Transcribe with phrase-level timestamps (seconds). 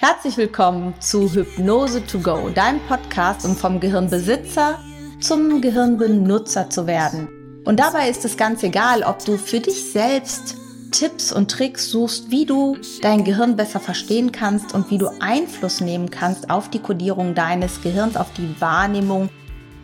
[0.00, 4.78] Herzlich willkommen zu Hypnose to Go, deinem Podcast, um vom Gehirnbesitzer
[5.20, 7.62] zum Gehirnbenutzer zu werden.
[7.64, 10.54] Und dabei ist es ganz egal, ob du für dich selbst
[10.92, 15.80] Tipps und Tricks suchst, wie du dein Gehirn besser verstehen kannst und wie du Einfluss
[15.80, 19.30] nehmen kannst auf die Kodierung deines Gehirns, auf die Wahrnehmung,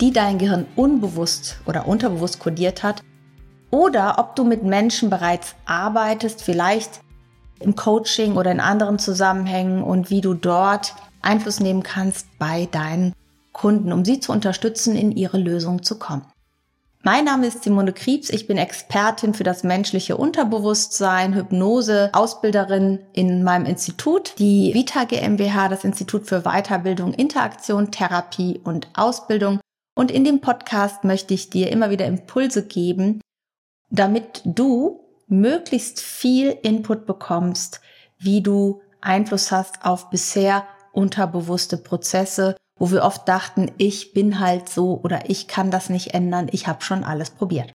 [0.00, 3.02] die dein Gehirn unbewusst oder unterbewusst kodiert hat.
[3.72, 7.00] Oder ob du mit Menschen bereits arbeitest, vielleicht
[7.64, 13.14] im Coaching oder in anderen Zusammenhängen und wie du dort Einfluss nehmen kannst bei deinen
[13.52, 16.26] Kunden, um sie zu unterstützen, in ihre Lösung zu kommen.
[17.06, 23.44] Mein Name ist Simone Kriebs, ich bin Expertin für das menschliche Unterbewusstsein, Hypnose, Ausbilderin in
[23.44, 29.60] meinem Institut, die Vita GmbH, das Institut für Weiterbildung, Interaktion, Therapie und Ausbildung.
[29.94, 33.20] Und in dem Podcast möchte ich dir immer wieder Impulse geben,
[33.90, 37.80] damit du möglichst viel Input bekommst,
[38.18, 44.68] wie du Einfluss hast auf bisher unterbewusste Prozesse, wo wir oft dachten, ich bin halt
[44.68, 47.72] so oder ich kann das nicht ändern, ich habe schon alles probiert.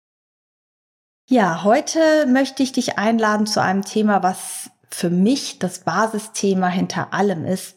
[1.29, 7.13] Ja, heute möchte ich dich einladen zu einem Thema, was für mich das Basisthema hinter
[7.13, 7.75] allem ist.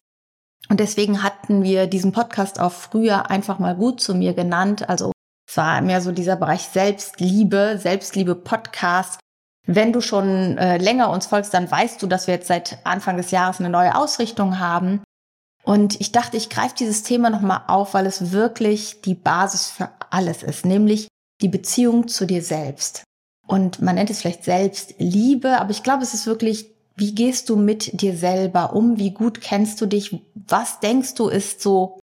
[0.69, 4.87] Und deswegen hatten wir diesen Podcast auch früher einfach mal gut zu mir genannt.
[4.87, 5.11] Also
[5.49, 9.19] es war mehr so dieser Bereich Selbstliebe, Selbstliebe Podcast,
[9.67, 13.17] wenn du schon äh, länger uns folgst, dann weißt du, dass wir jetzt seit Anfang
[13.17, 15.01] des Jahres eine neue Ausrichtung haben.
[15.63, 19.89] Und ich dachte, ich greife dieses Thema nochmal auf, weil es wirklich die Basis für
[20.09, 21.07] alles ist, nämlich
[21.41, 23.03] die Beziehung zu dir selbst.
[23.47, 27.55] Und man nennt es vielleicht Selbstliebe, aber ich glaube, es ist wirklich, wie gehst du
[27.55, 28.97] mit dir selber um?
[28.97, 30.23] Wie gut kennst du dich?
[30.33, 31.99] Was denkst du ist so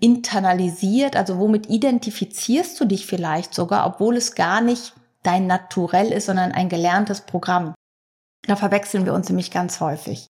[0.00, 1.16] internalisiert?
[1.16, 6.52] Also womit identifizierst du dich vielleicht sogar, obwohl es gar nicht dein Naturell ist, sondern
[6.52, 7.74] ein gelerntes Programm.
[8.46, 10.26] Da verwechseln wir uns nämlich ganz häufig.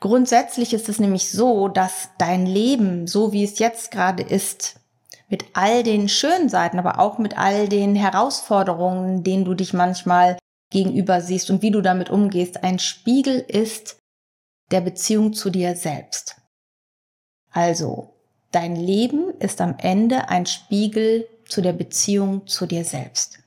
[0.00, 4.80] Grundsätzlich ist es nämlich so, dass dein Leben, so wie es jetzt gerade ist,
[5.28, 10.38] mit all den schönen Seiten, aber auch mit all den Herausforderungen, denen du dich manchmal
[10.70, 13.96] gegenüber siehst und wie du damit umgehst, ein Spiegel ist
[14.70, 16.36] der Beziehung zu dir selbst.
[17.50, 18.14] Also,
[18.50, 23.38] dein Leben ist am Ende ein Spiegel zu der Beziehung zu dir selbst.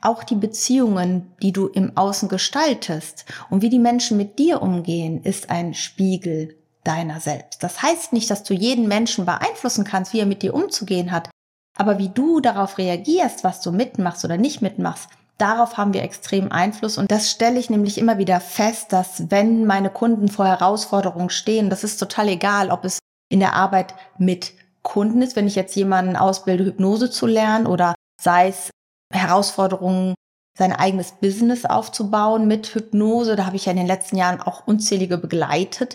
[0.00, 5.22] Auch die Beziehungen, die du im Außen gestaltest und wie die Menschen mit dir umgehen,
[5.22, 7.62] ist ein Spiegel deiner selbst.
[7.62, 11.30] Das heißt nicht, dass du jeden Menschen beeinflussen kannst, wie er mit dir umzugehen hat,
[11.76, 16.50] aber wie du darauf reagierst, was du mitmachst oder nicht mitmachst, darauf haben wir extrem
[16.50, 16.98] Einfluss.
[16.98, 21.70] Und das stelle ich nämlich immer wieder fest, dass wenn meine Kunden vor Herausforderungen stehen,
[21.70, 22.98] das ist total egal, ob es
[23.30, 24.52] in der Arbeit mit
[24.82, 28.70] Kunden ist, wenn ich jetzt jemanden ausbilde, Hypnose zu lernen oder sei es
[29.12, 30.14] Herausforderungen,
[30.56, 33.36] sein eigenes Business aufzubauen mit Hypnose.
[33.36, 35.94] Da habe ich ja in den letzten Jahren auch unzählige begleitet.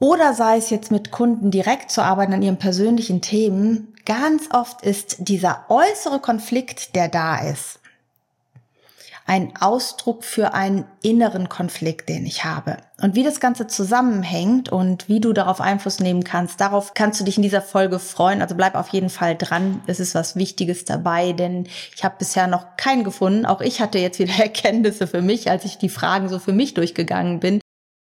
[0.00, 3.94] Oder sei es jetzt mit Kunden direkt zu arbeiten an ihren persönlichen Themen.
[4.06, 7.80] Ganz oft ist dieser äußere Konflikt, der da ist,
[9.28, 12.78] ein Ausdruck für einen inneren Konflikt, den ich habe.
[13.00, 17.24] Und wie das Ganze zusammenhängt und wie du darauf Einfluss nehmen kannst, darauf kannst du
[17.24, 18.40] dich in dieser Folge freuen.
[18.40, 19.82] Also bleib auf jeden Fall dran.
[19.86, 23.44] Es ist was Wichtiges dabei, denn ich habe bisher noch keinen gefunden.
[23.44, 26.72] Auch ich hatte jetzt wieder Erkenntnisse für mich, als ich die Fragen so für mich
[26.72, 27.60] durchgegangen bin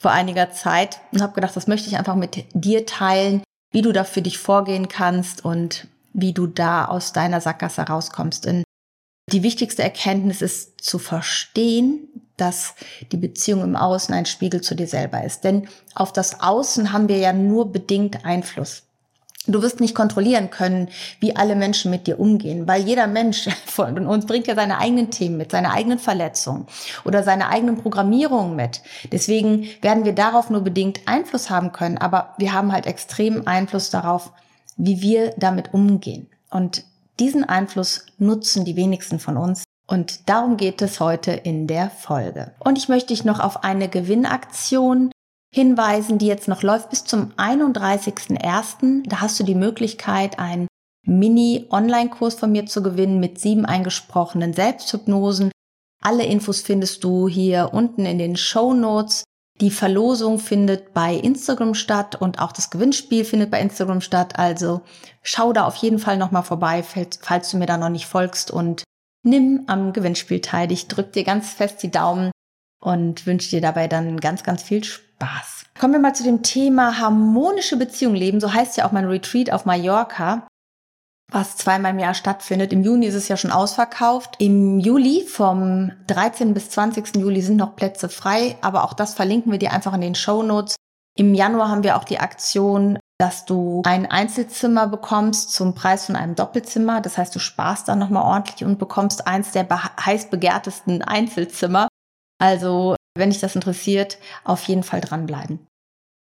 [0.02, 3.92] vor einiger Zeit und habe gedacht, das möchte ich einfach mit dir teilen, wie du
[3.92, 8.46] da für dich vorgehen kannst und wie du da aus deiner Sackgasse rauskommst.
[8.46, 8.64] Denn
[9.32, 12.74] die wichtigste Erkenntnis ist zu verstehen, dass
[13.12, 15.44] die Beziehung im Außen ein Spiegel zu dir selber ist.
[15.44, 18.84] Denn auf das Außen haben wir ja nur bedingt Einfluss.
[19.48, 24.06] Du wirst nicht kontrollieren können, wie alle Menschen mit dir umgehen, weil jeder Mensch von
[24.06, 26.68] uns bringt ja seine eigenen Themen mit, seine eigenen Verletzungen
[27.06, 28.82] oder seine eigenen Programmierungen mit.
[29.12, 33.90] Deswegen werden wir darauf nur bedingt Einfluss haben können, aber wir haben halt extremen Einfluss
[33.90, 34.32] darauf,
[34.78, 36.28] wie wir damit umgehen.
[36.52, 36.84] Und
[37.22, 39.64] diesen Einfluss nutzen die wenigsten von uns.
[39.88, 42.54] Und darum geht es heute in der Folge.
[42.60, 45.12] Und ich möchte dich noch auf eine Gewinnaktion
[45.54, 49.08] hinweisen, die jetzt noch läuft bis zum 31.01.
[49.08, 50.68] Da hast du die Möglichkeit, einen
[51.06, 55.52] Mini-Online-Kurs von mir zu gewinnen mit sieben eingesprochenen Selbsthypnosen.
[56.02, 59.24] Alle Infos findest du hier unten in den Show Notes.
[59.62, 64.40] Die Verlosung findet bei Instagram statt und auch das Gewinnspiel findet bei Instagram statt.
[64.40, 64.82] Also
[65.22, 68.84] schau da auf jeden Fall nochmal vorbei, falls du mir da noch nicht folgst und
[69.24, 70.72] nimm am Gewinnspiel teil.
[70.72, 72.32] Ich drück dir ganz fest die Daumen
[72.84, 75.66] und wünsche dir dabei dann ganz, ganz viel Spaß.
[75.80, 78.40] Kommen wir mal zu dem Thema harmonische Beziehung leben.
[78.40, 80.48] So heißt ja auch mein Retreat auf Mallorca
[81.32, 82.74] was zweimal im Jahr stattfindet.
[82.74, 84.36] Im Juni ist es ja schon ausverkauft.
[84.40, 86.54] Im Juli vom 13.
[86.54, 87.16] bis 20.
[87.16, 90.44] Juli sind noch Plätze frei, aber auch das verlinken wir dir einfach in den Show
[90.44, 90.76] Notes.
[91.18, 96.16] Im Januar haben wir auch die Aktion, dass du ein Einzelzimmer bekommst zum Preis von
[96.16, 97.02] einem Doppelzimmer.
[97.02, 99.68] Das heißt, du sparst dann nochmal ordentlich und bekommst eins der
[100.06, 101.88] heiß begehrtesten Einzelzimmer.
[102.40, 105.68] Also, wenn dich das interessiert, auf jeden Fall dranbleiben.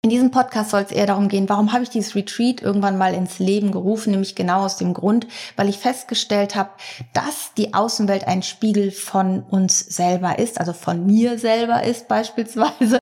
[0.06, 3.12] In diesem Podcast soll es eher darum gehen, warum habe ich dieses Retreat irgendwann mal
[3.12, 5.26] ins Leben gerufen, nämlich genau aus dem Grund,
[5.56, 6.70] weil ich festgestellt habe,
[7.12, 13.00] dass die Außenwelt ein Spiegel von uns selber ist, also von mir selber ist beispielsweise.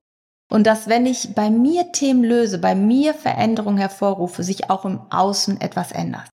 [0.51, 4.99] Und dass wenn ich bei mir Themen löse, bei mir Veränderungen hervorrufe, sich auch im
[5.11, 6.27] Außen etwas ändert.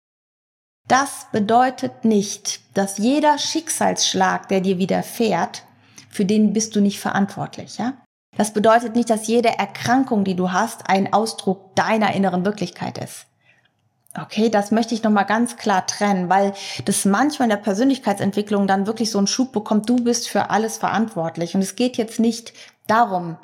[0.89, 5.65] Das bedeutet nicht, dass jeder Schicksalsschlag, der dir widerfährt,
[6.09, 7.93] für den bist du nicht verantwortlich, ja?
[8.37, 13.27] Das bedeutet nicht, dass jede Erkrankung, die du hast, ein Ausdruck deiner inneren Wirklichkeit ist.
[14.19, 16.53] Okay, das möchte ich nochmal ganz klar trennen, weil
[16.85, 20.77] das manchmal in der Persönlichkeitsentwicklung dann wirklich so einen Schub bekommt, du bist für alles
[20.77, 21.55] verantwortlich.
[21.55, 22.53] Und es geht jetzt nicht
[22.87, 23.39] darum,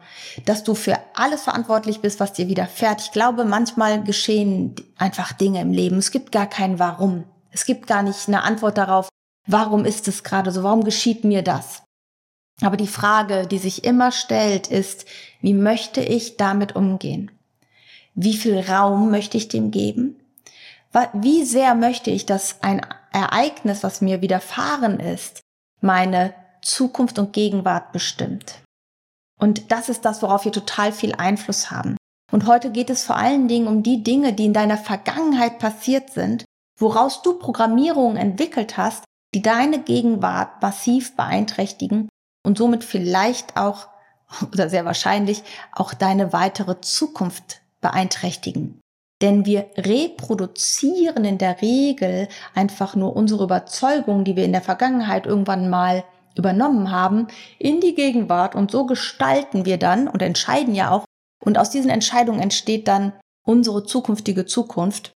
[0.45, 3.01] dass du für alles verantwortlich bist, was dir widerfährt.
[3.01, 5.97] Ich glaube, manchmal geschehen einfach Dinge im Leben.
[5.97, 7.25] Es gibt gar kein Warum.
[7.51, 9.09] Es gibt gar nicht eine Antwort darauf,
[9.47, 11.83] warum ist es gerade so, warum geschieht mir das.
[12.61, 15.07] Aber die Frage, die sich immer stellt, ist,
[15.41, 17.31] wie möchte ich damit umgehen?
[18.15, 20.17] Wie viel Raum möchte ich dem geben?
[21.13, 25.41] Wie sehr möchte ich, dass ein Ereignis, was mir widerfahren ist,
[25.81, 28.57] meine Zukunft und Gegenwart bestimmt?
[29.39, 31.97] Und das ist das, worauf wir total viel Einfluss haben.
[32.33, 36.11] Und heute geht es vor allen Dingen um die Dinge, die in deiner Vergangenheit passiert
[36.11, 36.45] sind,
[36.77, 42.09] woraus du Programmierungen entwickelt hast, die deine Gegenwart massiv beeinträchtigen
[42.49, 43.89] und somit vielleicht auch
[44.53, 48.81] oder sehr wahrscheinlich auch deine weitere Zukunft beeinträchtigen.
[49.21, 55.27] Denn wir reproduzieren in der Regel einfach nur unsere Überzeugungen, die wir in der Vergangenheit
[55.27, 56.05] irgendwann mal
[56.37, 57.27] übernommen haben,
[57.59, 61.05] in die Gegenwart und so gestalten wir dann und entscheiden ja auch.
[61.45, 63.13] Und aus diesen Entscheidungen entsteht dann
[63.45, 65.13] unsere zukünftige Zukunft.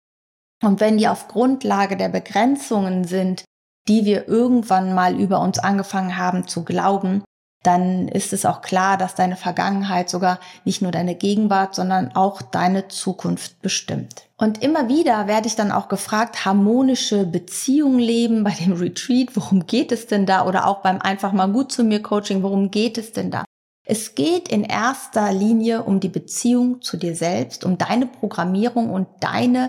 [0.63, 3.45] Und wenn die auf Grundlage der Begrenzungen sind,
[3.89, 7.23] die wir irgendwann mal über uns angefangen haben zu glauben,
[7.63, 12.43] dann ist es auch klar, dass deine Vergangenheit sogar nicht nur deine Gegenwart, sondern auch
[12.43, 14.27] deine Zukunft bestimmt.
[14.37, 19.67] Und immer wieder werde ich dann auch gefragt, harmonische Beziehungen leben bei dem Retreat, worum
[19.67, 20.47] geht es denn da?
[20.47, 23.45] Oder auch beim einfach mal gut zu mir Coaching, worum geht es denn da?
[23.85, 29.09] Es geht in erster Linie um die Beziehung zu dir selbst, um deine Programmierung und
[29.21, 29.69] deine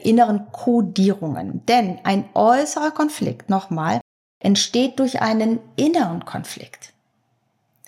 [0.00, 1.64] inneren Kodierungen.
[1.66, 4.00] Denn ein äußerer Konflikt, nochmal,
[4.40, 6.92] entsteht durch einen inneren Konflikt.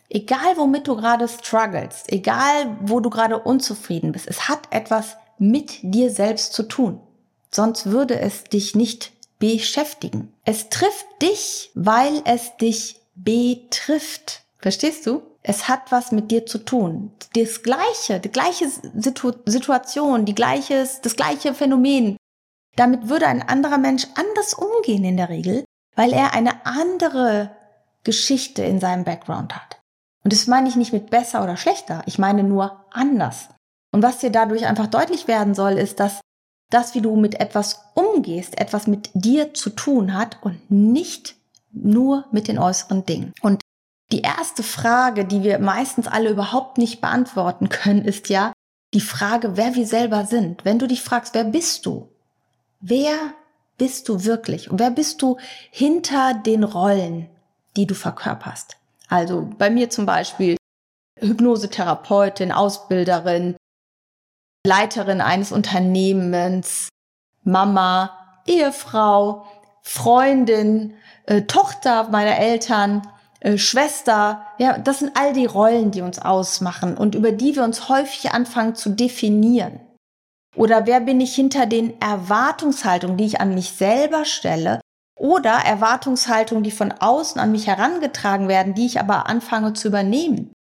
[0.09, 5.79] Egal womit du gerade struggles, egal wo du gerade unzufrieden bist, es hat etwas mit
[5.83, 7.01] dir selbst zu tun.
[7.51, 10.33] Sonst würde es dich nicht beschäftigen.
[10.45, 14.43] Es trifft dich, weil es dich betrifft.
[14.59, 15.23] Verstehst du?
[15.43, 17.13] Es hat was mit dir zu tun.
[17.35, 22.17] Das gleiche, die gleiche Situ Situation, die gleiches, das gleiche Phänomen.
[22.77, 25.65] Damit würde ein anderer Mensch anders umgehen in der Regel,
[25.97, 27.51] weil er eine andere
[28.05, 29.81] Geschichte in seinem Background hat.
[30.25, 33.49] Und das meine ich nicht mit besser oder schlechter, ich meine nur anders.
[33.91, 36.21] Und was dir dadurch einfach deutlich werden soll, ist, dass
[36.71, 41.37] das, wie du mit etwas umgehst, etwas mit dir zu tun hat und nicht
[41.73, 43.33] nur mit den äußeren Dingen.
[43.43, 43.62] Und
[44.13, 48.53] die erste Frage, die wir meistens alle überhaupt nicht beantworten können, ist ja
[48.95, 50.65] die Frage, wer wir selber sind.
[50.65, 52.11] Wenn du dich fragst, wer bist du?
[52.81, 53.17] Wer
[53.79, 54.71] bist du wirklich?
[54.71, 55.39] Und wer bist du
[55.71, 57.31] hinter den Rollen,
[57.77, 58.77] die du verkörperst?
[59.09, 60.57] Also bei mir zum Beispiel
[61.19, 63.57] Hypnosetherapeutin, Ausbilderin,
[64.67, 66.89] Leiterin eines Unternehmens,
[67.45, 69.47] Mama, Ehefrau,
[69.83, 70.95] Freundin,
[71.27, 73.03] äh, Tochter meiner Eltern,
[73.43, 77.65] äh, Schwester, ja, das sind all die Rollen, die uns ausmachen und über die wir
[77.65, 79.81] uns häufig anfangen zu definieren.
[80.55, 84.81] Oder wer bin ich hinter den Erwartungshaltungen, die ich an mich selber stelle?
[85.19, 90.53] Oder Erwartungshaltungen, die von außen an mich herangetragen werden, die ich aber anfange zu übernehmen?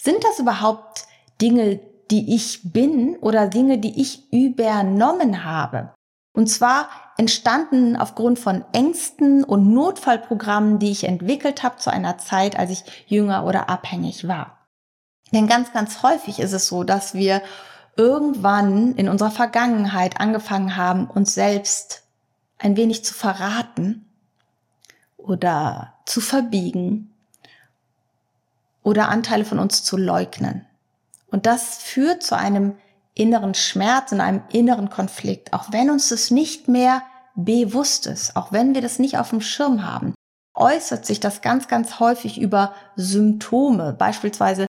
[0.00, 1.06] Sind das überhaupt
[1.42, 1.80] Dinge,
[2.10, 5.92] die ich bin oder Dinge, die ich übernommen habe?
[6.32, 12.58] Und zwar entstanden aufgrund von Ängsten und Notfallprogrammen, die ich entwickelt habe zu einer Zeit,
[12.58, 14.58] als ich jünger oder abhängig war.
[15.32, 17.42] Denn ganz, ganz häufig ist es so, dass wir
[17.96, 22.04] irgendwann in unserer Vergangenheit angefangen haben, uns selbst
[22.58, 24.06] ein wenig zu verraten
[25.16, 27.12] oder zu verbiegen
[28.82, 30.66] oder Anteile von uns zu leugnen.
[31.30, 32.76] Und das führt zu einem
[33.20, 37.02] inneren Schmerz, in einem inneren Konflikt, auch wenn uns das nicht mehr
[37.34, 40.14] bewusst ist, auch wenn wir das nicht auf dem Schirm haben,
[40.54, 44.66] äußert sich das ganz, ganz häufig über Symptome, beispielsweise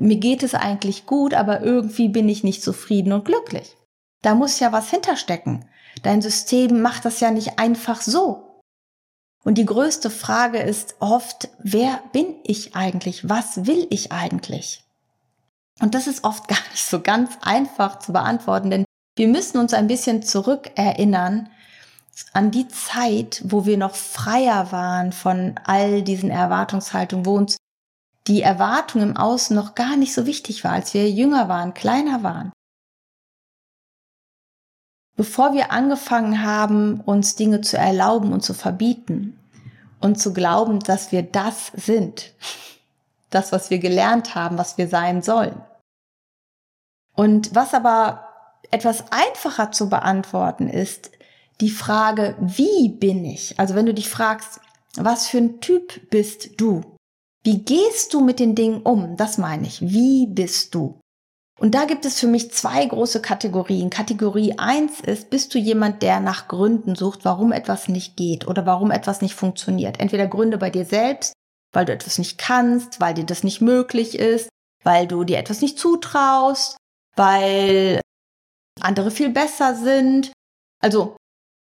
[0.00, 3.76] mir geht es eigentlich gut, aber irgendwie bin ich nicht zufrieden und glücklich.
[4.22, 5.68] Da muss ja was hinterstecken.
[6.02, 8.62] Dein System macht das ja nicht einfach so.
[9.44, 13.28] Und die größte Frage ist oft, wer bin ich eigentlich?
[13.28, 14.84] Was will ich eigentlich?
[15.80, 18.84] Und das ist oft gar nicht so ganz einfach zu beantworten, denn
[19.16, 21.48] wir müssen uns ein bisschen zurückerinnern
[22.32, 27.56] an die Zeit, wo wir noch freier waren von all diesen Erwartungshaltungen, wo uns
[28.26, 32.22] die Erwartung im Außen noch gar nicht so wichtig war, als wir jünger waren, kleiner
[32.22, 32.52] waren.
[35.16, 39.38] Bevor wir angefangen haben, uns Dinge zu erlauben und zu verbieten
[40.00, 42.34] und zu glauben, dass wir das sind,
[43.30, 45.60] das, was wir gelernt haben, was wir sein sollen.
[47.18, 48.28] Und was aber
[48.70, 51.10] etwas einfacher zu beantworten ist,
[51.60, 53.58] die Frage, wie bin ich?
[53.58, 54.60] Also wenn du dich fragst,
[54.94, 56.82] was für ein Typ bist du?
[57.42, 59.16] Wie gehst du mit den Dingen um?
[59.16, 59.80] Das meine ich.
[59.80, 61.00] Wie bist du?
[61.58, 63.90] Und da gibt es für mich zwei große Kategorien.
[63.90, 68.64] Kategorie eins ist, bist du jemand, der nach Gründen sucht, warum etwas nicht geht oder
[68.64, 69.98] warum etwas nicht funktioniert?
[69.98, 71.32] Entweder Gründe bei dir selbst,
[71.72, 74.48] weil du etwas nicht kannst, weil dir das nicht möglich ist,
[74.84, 76.76] weil du dir etwas nicht zutraust,
[77.18, 78.00] weil
[78.80, 80.32] andere viel besser sind.
[80.80, 81.16] Also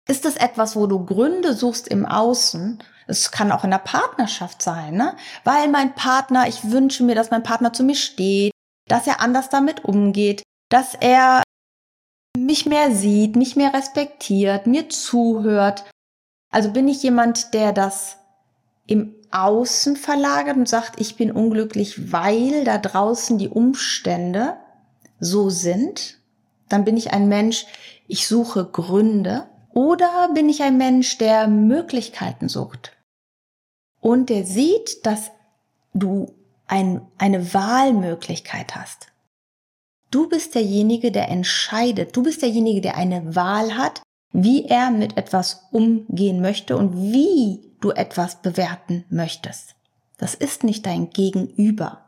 [0.08, 2.82] ist das etwas, wo du Gründe suchst im Außen?
[3.06, 5.16] Es kann auch in der Partnerschaft sein, ne?
[5.44, 8.52] Weil mein Partner, ich wünsche mir, dass mein Partner zu mir steht,
[8.88, 11.42] dass er anders damit umgeht, dass er
[12.36, 15.84] mich mehr sieht, mich mehr respektiert, mir zuhört.
[16.52, 18.16] Also bin ich jemand, der das
[18.86, 24.56] im Außen verlagert und sagt, ich bin unglücklich, weil da draußen die Umstände
[25.20, 26.18] so sind,
[26.68, 27.66] dann bin ich ein Mensch,
[28.08, 29.46] ich suche Gründe.
[29.72, 32.92] Oder bin ich ein Mensch, der Möglichkeiten sucht
[34.00, 35.30] und der sieht, dass
[35.94, 36.34] du
[36.66, 39.08] ein, eine Wahlmöglichkeit hast.
[40.10, 42.16] Du bist derjenige, der entscheidet.
[42.16, 47.76] Du bist derjenige, der eine Wahl hat, wie er mit etwas umgehen möchte und wie
[47.80, 49.74] du etwas bewerten möchtest.
[50.18, 52.06] Das ist nicht dein Gegenüber.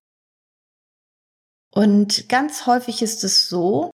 [1.74, 3.90] Und ganz häufig ist es so,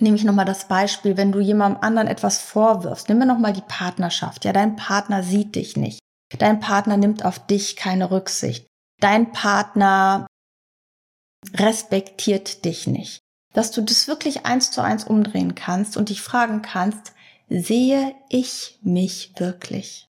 [0.00, 3.62] nehme ich nochmal das Beispiel, wenn du jemandem anderen etwas vorwirfst, nimm mir nochmal die
[3.62, 4.44] Partnerschaft.
[4.44, 5.98] Ja, dein Partner sieht dich nicht.
[6.38, 8.66] Dein Partner nimmt auf dich keine Rücksicht.
[9.00, 10.26] Dein Partner
[11.54, 13.20] respektiert dich nicht.
[13.54, 17.12] Dass du das wirklich eins zu eins umdrehen kannst und dich fragen kannst,
[17.48, 20.06] sehe ich mich wirklich?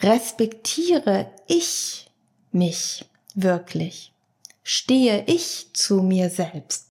[0.00, 2.10] Respektiere ich
[2.50, 3.04] mich?
[3.34, 4.12] Wirklich?
[4.62, 6.88] Stehe ich zu mir selbst?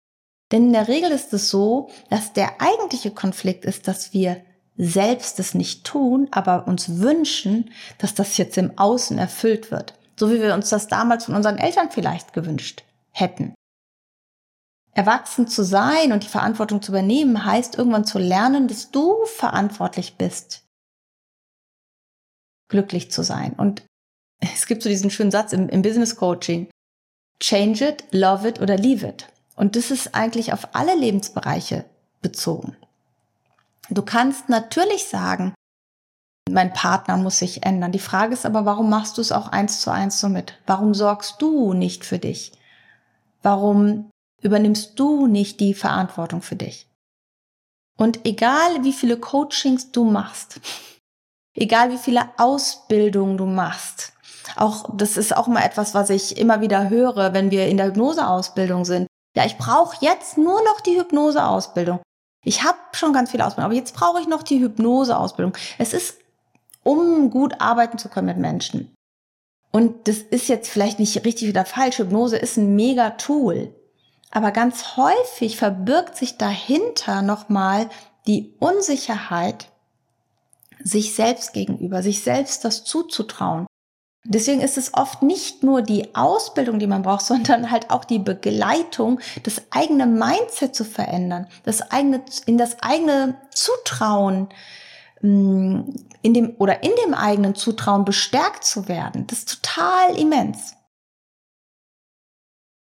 [0.51, 4.43] Denn in der Regel ist es so, dass der eigentliche Konflikt ist, dass wir
[4.77, 9.95] selbst es nicht tun, aber uns wünschen, dass das jetzt im Außen erfüllt wird.
[10.17, 13.55] So wie wir uns das damals von unseren Eltern vielleicht gewünscht hätten.
[14.95, 20.17] Erwachsen zu sein und die Verantwortung zu übernehmen heißt irgendwann zu lernen, dass du verantwortlich
[20.17, 20.65] bist,
[22.69, 23.53] glücklich zu sein.
[23.53, 23.85] Und
[24.41, 26.69] es gibt so diesen schönen Satz im, im Business Coaching.
[27.41, 29.27] Change it, love it oder leave it.
[29.57, 31.85] Und das ist eigentlich auf alle Lebensbereiche
[32.23, 32.77] bezogen.
[33.91, 35.55] Du kannst natürlich sagen,
[36.51, 37.93] mein Partner muss sich ändern.
[37.93, 40.59] Die Frage ist aber, warum machst du es auch eins zu eins so mit?
[40.67, 42.53] Warum sorgst du nicht für dich?
[43.43, 44.11] Warum
[44.43, 46.87] übernimmst du nicht die Verantwortung für dich?
[47.97, 50.61] Und egal wie viele Coachings du machst,
[51.55, 54.13] egal wie viele Ausbildungen du machst,
[54.59, 57.87] auch das ist auch mal etwas, was ich immer wieder höre, wenn wir in der
[57.87, 59.07] Hypnoseausbildung sind.
[59.37, 62.01] Ja, ich brauche jetzt nur noch die Hypnoseausbildung.
[62.45, 65.57] Ich habe schon ganz viel Ausbildung, aber jetzt brauche ich noch die Hypnoseausbildung.
[65.79, 66.19] Es ist,
[66.83, 68.95] um gut arbeiten zu können mit Menschen.
[69.71, 71.99] Und das ist jetzt vielleicht nicht richtig oder falsch.
[71.99, 73.75] Hypnose ist ein mega Tool.
[74.31, 77.89] Aber ganz häufig verbirgt sich dahinter nochmal
[78.27, 79.71] die Unsicherheit,
[80.83, 83.67] sich selbst gegenüber, sich selbst das zuzutrauen,
[84.31, 88.19] Deswegen ist es oft nicht nur die Ausbildung, die man braucht, sondern halt auch die
[88.19, 94.51] Begleitung, das eigene Mindset zu verändern, das eigene, in das eigene Zutrauen,
[95.23, 95.81] mm,
[96.21, 99.27] in dem, oder in dem eigenen Zutrauen bestärkt zu werden.
[99.27, 100.75] Das ist total immens.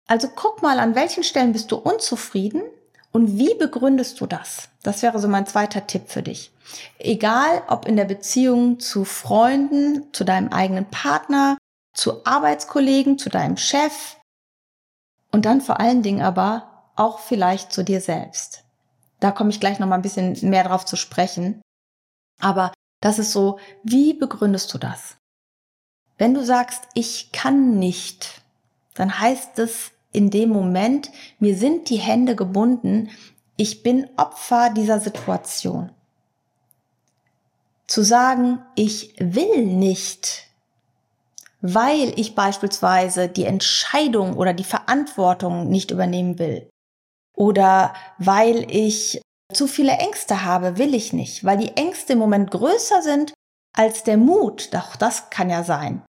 [0.07, 2.61] Also guck mal, an welchen Stellen bist du unzufrieden
[3.13, 4.69] und wie begründest du das?
[4.81, 6.51] Das wäre so mein zweiter Tipp für dich.
[6.97, 11.57] Egal, ob in der Beziehung zu Freunden, zu deinem eigenen Partner,
[11.93, 14.17] zu Arbeitskollegen, zu deinem Chef
[15.31, 18.63] und dann vor allen Dingen aber auch vielleicht zu dir selbst.
[19.19, 21.61] Da komme ich gleich noch mal ein bisschen mehr drauf zu sprechen.
[22.41, 25.17] Aber das ist so, wie begründest du das?
[26.17, 28.41] Wenn du sagst, ich kann nicht,
[28.95, 33.09] dann heißt es in dem Moment, mir sind die Hände gebunden,
[33.57, 35.91] ich bin Opfer dieser Situation.
[37.87, 40.47] Zu sagen, ich will nicht,
[41.61, 46.69] weil ich beispielsweise die Entscheidung oder die Verantwortung nicht übernehmen will.
[47.35, 52.51] Oder weil ich zu viele Ängste habe, will ich nicht, weil die Ängste im Moment
[52.51, 53.33] größer sind
[53.75, 56.03] als der Mut, doch das kann ja sein.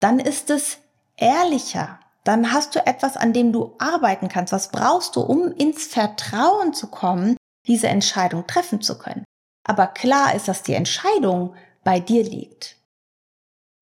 [0.00, 0.78] Dann ist es
[1.16, 2.00] ehrlicher.
[2.24, 4.52] Dann hast du etwas, an dem du arbeiten kannst.
[4.52, 9.24] Was brauchst du, um ins Vertrauen zu kommen, diese Entscheidung treffen zu können?
[9.66, 11.54] Aber klar ist, dass die Entscheidung
[11.84, 12.76] bei dir liegt.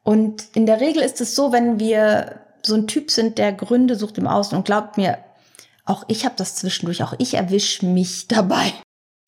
[0.05, 3.97] Und in der Regel ist es so, wenn wir so ein Typ sind, der Gründe
[3.97, 5.19] sucht im Außen und glaubt mir,
[5.85, 8.73] auch ich habe das zwischendurch, auch ich erwische mich dabei,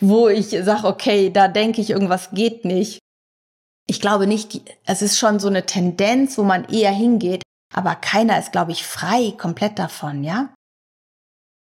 [0.01, 2.99] wo ich sage, okay, da denke ich, irgendwas geht nicht.
[3.87, 7.43] Ich glaube nicht, es ist schon so eine Tendenz, wo man eher hingeht,
[7.75, 10.55] aber keiner ist, glaube ich, frei komplett davon, ja?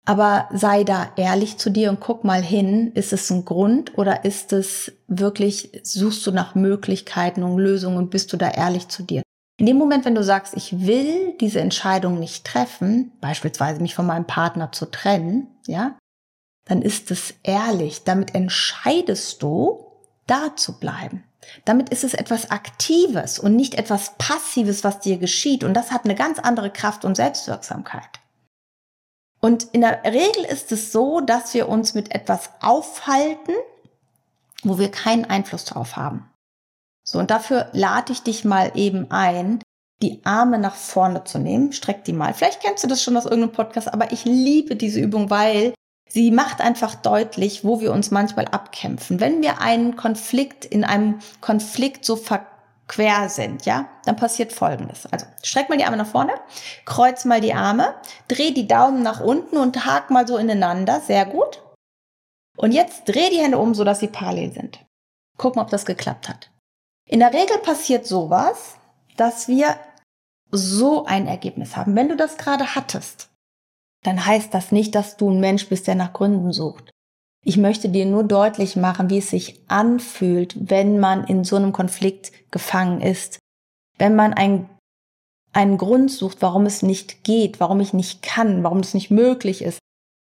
[0.06, 4.24] Aber sei da ehrlich zu dir und guck mal hin, ist es ein Grund oder
[4.24, 9.04] ist es wirklich, suchst du nach Möglichkeiten und Lösungen und bist du da ehrlich zu
[9.04, 9.22] dir?
[9.58, 14.06] In dem Moment, wenn du sagst, ich will diese Entscheidung nicht treffen, beispielsweise mich von
[14.06, 15.96] meinem Partner zu trennen, ja,
[16.64, 18.02] dann ist es ehrlich.
[18.04, 19.86] Damit entscheidest du,
[20.26, 21.24] da zu bleiben.
[21.64, 25.64] Damit ist es etwas Aktives und nicht etwas Passives, was dir geschieht.
[25.64, 28.20] Und das hat eine ganz andere Kraft und Selbstwirksamkeit.
[29.40, 33.54] Und in der Regel ist es so, dass wir uns mit etwas aufhalten,
[34.62, 36.30] wo wir keinen Einfluss drauf haben.
[37.02, 39.62] So, und dafür lade ich dich mal eben ein,
[40.02, 41.72] die Arme nach vorne zu nehmen.
[41.72, 42.34] Streck die mal.
[42.34, 45.74] Vielleicht kennst du das schon aus irgendeinem Podcast, aber ich liebe diese Übung, weil
[46.12, 49.20] sie macht einfach deutlich, wo wir uns manchmal abkämpfen.
[49.20, 52.46] Wenn wir einen Konflikt in einem Konflikt so ver
[52.88, 55.06] quer sind, ja, dann passiert Folgendes.
[55.12, 56.32] Also streck mal die Arme nach vorne,
[56.84, 57.94] kreuz mal die Arme,
[58.26, 61.00] dreh die Daumen nach unten und hak mal so ineinander.
[61.00, 61.62] Sehr gut.
[62.56, 64.84] Und jetzt dreh die Hände um, so dass sie parallel sind.
[65.38, 66.50] Gucken, ob das geklappt hat.
[67.06, 68.74] In der Regel passiert sowas,
[69.16, 69.76] dass wir
[70.50, 71.94] so ein Ergebnis haben.
[71.94, 73.29] Wenn du das gerade hattest,
[74.04, 76.90] dann heißt das nicht, dass du ein Mensch bist, der nach Gründen sucht.
[77.42, 81.72] Ich möchte dir nur deutlich machen, wie es sich anfühlt, wenn man in so einem
[81.72, 83.38] Konflikt gefangen ist.
[83.96, 84.68] Wenn man ein,
[85.52, 89.62] einen Grund sucht, warum es nicht geht, warum ich nicht kann, warum es nicht möglich
[89.62, 89.78] ist.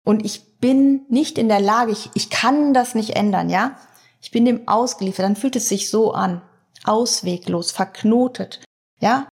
[0.07, 3.77] Und ich bin nicht in der Lage, ich, ich kann das nicht ändern, ja?
[4.23, 6.43] Ich bin dem ausgeliefert, dann fühlt es sich so an.
[6.85, 8.65] Ausweglos, verknotet,
[9.01, 9.29] ja?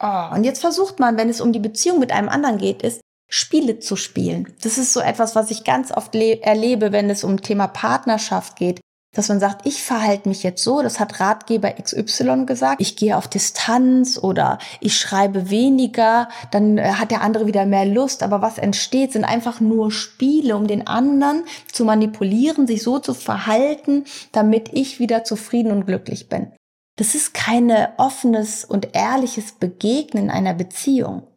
[0.00, 3.00] Oh, und jetzt versucht man, wenn es um die Beziehung mit einem anderen geht, ist,
[3.28, 4.54] Spiele zu spielen.
[4.62, 8.80] Das ist so etwas, was ich ganz oft erlebe, wenn es um Thema Partnerschaft geht,
[9.14, 13.16] dass man sagt, ich verhalte mich jetzt so, das hat Ratgeber XY gesagt, ich gehe
[13.16, 18.42] auf Distanz oder ich schreibe weniger, dann äh, hat der andere wieder mehr Lust, aber
[18.42, 24.04] was entsteht, sind einfach nur Spiele, um den anderen zu manipulieren, sich so zu verhalten,
[24.32, 26.52] damit ich wieder zufrieden und glücklich bin.
[26.96, 31.27] Das ist keine offenes und ehrliches Begegnen einer Beziehung.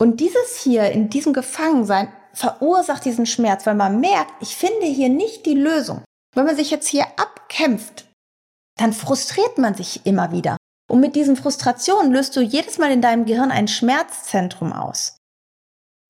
[0.00, 5.10] Und dieses hier in diesem Gefangensein verursacht diesen Schmerz, weil man merkt, ich finde hier
[5.10, 6.02] nicht die Lösung.
[6.34, 8.06] Wenn man sich jetzt hier abkämpft,
[8.78, 10.56] dann frustriert man sich immer wieder.
[10.90, 15.18] Und mit diesen Frustrationen löst du jedes Mal in deinem Gehirn ein Schmerzzentrum aus.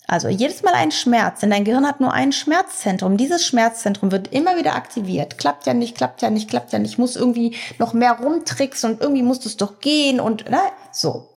[0.07, 3.17] Also jedes Mal ein Schmerz, denn dein Gehirn hat nur ein Schmerzzentrum.
[3.17, 5.37] Dieses Schmerzzentrum wird immer wieder aktiviert.
[5.37, 6.99] Klappt ja nicht, klappt ja nicht, klappt ja nicht.
[6.99, 10.61] Muss irgendwie noch mehr rumtricksen und irgendwie muss es doch gehen und ne?
[10.93, 11.35] so.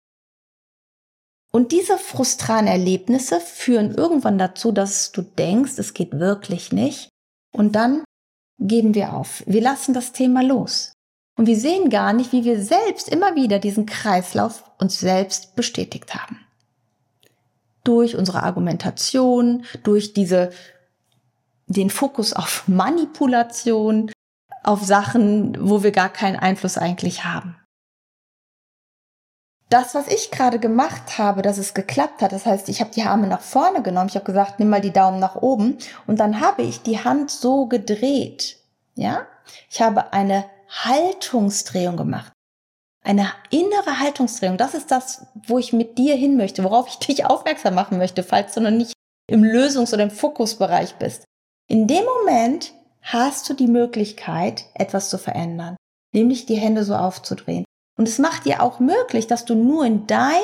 [1.54, 7.10] Und diese frustranen Erlebnisse führen irgendwann dazu, dass du denkst, es geht wirklich nicht.
[7.54, 8.04] Und dann
[8.58, 9.42] geben wir auf.
[9.46, 10.94] Wir lassen das Thema los.
[11.36, 16.14] Und wir sehen gar nicht, wie wir selbst immer wieder diesen Kreislauf uns selbst bestätigt
[16.14, 16.40] haben.
[17.84, 20.50] Durch unsere Argumentation, durch diese,
[21.66, 24.10] den Fokus auf Manipulation,
[24.62, 27.56] auf Sachen, wo wir gar keinen Einfluss eigentlich haben
[29.72, 33.02] das, was ich gerade gemacht habe, dass es geklappt hat, das heißt, ich habe die
[33.02, 36.40] Arme nach vorne genommen, ich habe gesagt, nimm mal die Daumen nach oben und dann
[36.40, 38.58] habe ich die Hand so gedreht.
[38.94, 39.26] Ja?
[39.70, 42.32] Ich habe eine Haltungsdrehung gemacht.
[43.04, 47.24] Eine innere Haltungsdrehung, das ist das, wo ich mit dir hin möchte, worauf ich dich
[47.24, 48.92] aufmerksam machen möchte, falls du noch nicht
[49.26, 51.24] im Lösungs- oder im Fokusbereich bist.
[51.68, 55.76] In dem Moment hast du die Möglichkeit, etwas zu verändern,
[56.14, 57.64] nämlich die Hände so aufzudrehen.
[57.96, 60.40] Und es macht dir auch möglich, dass du nur in deinem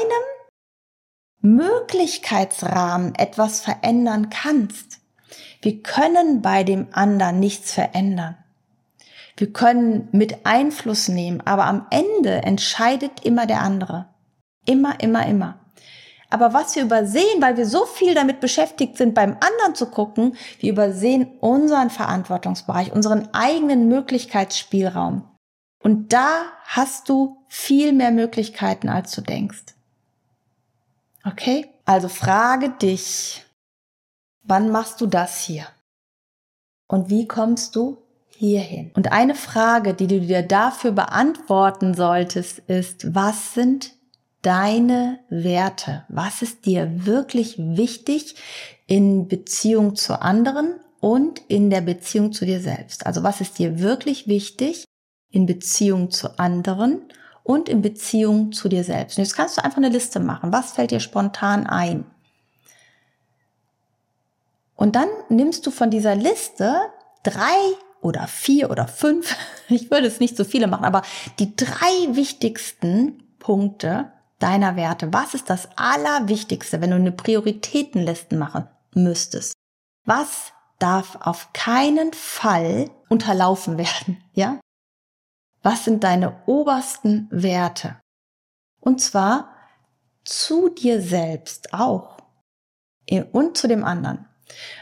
[1.41, 5.01] Möglichkeitsrahmen etwas verändern kannst.
[5.63, 8.37] Wir können bei dem anderen nichts verändern.
[9.37, 14.09] Wir können mit Einfluss nehmen, aber am Ende entscheidet immer der andere.
[14.67, 15.59] Immer, immer, immer.
[16.31, 20.37] Aber was wir übersehen, weil wir so viel damit beschäftigt sind, beim anderen zu gucken,
[20.59, 25.25] wir übersehen unseren Verantwortungsbereich, unseren eigenen Möglichkeitsspielraum.
[25.83, 29.75] Und da hast du viel mehr Möglichkeiten, als du denkst.
[31.25, 31.67] Okay?
[31.85, 33.45] Also frage dich,
[34.43, 35.67] wann machst du das hier?
[36.87, 38.91] Und wie kommst du hierhin?
[38.95, 43.93] Und eine Frage, die du dir dafür beantworten solltest, ist, was sind
[44.43, 46.05] deine Werte?
[46.09, 48.37] Was ist dir wirklich wichtig
[48.87, 53.07] in Beziehung zu anderen und in der Beziehung zu dir selbst?
[53.07, 54.85] Also was ist dir wirklich wichtig
[55.31, 57.03] in Beziehung zu anderen
[57.49, 59.17] und in Beziehung zu dir selbst?
[59.17, 60.53] Und jetzt kannst du einfach eine Liste machen.
[60.53, 62.05] Was fällt dir spontan ein?
[64.77, 66.79] Und dann nimmst du von dieser Liste
[67.23, 67.57] drei
[68.03, 69.35] oder vier oder fünf,
[69.69, 71.03] ich würde es nicht so viele machen, aber
[71.39, 75.13] die drei wichtigsten Punkte deiner Werte.
[75.13, 79.55] Was ist das Allerwichtigste, wenn du eine Prioritätenliste machen müsstest?
[80.05, 84.61] Was darf auf keinen Fall unterlaufen werden, ja?
[85.63, 87.97] Was sind deine obersten Werte?
[88.81, 89.55] Und zwar
[90.25, 92.19] zu dir selbst auch
[93.33, 94.27] und zu dem anderen.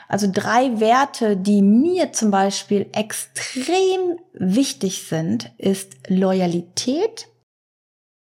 [0.08, 7.28] Also drei Werte, die mir zum Beispiel extrem wichtig sind, ist Loyalität.